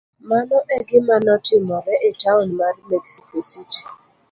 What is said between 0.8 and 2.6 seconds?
gima notimore e taon